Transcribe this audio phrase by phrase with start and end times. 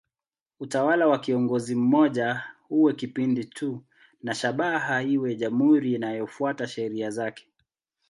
[0.59, 3.83] Utawala wa kiongozi mmoja uwe kipindi tu
[4.23, 7.47] na shabaha iwe jamhuri inayofuata sheria zake.